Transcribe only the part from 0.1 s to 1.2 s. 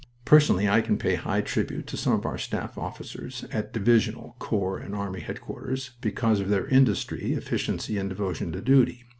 Personally I can pay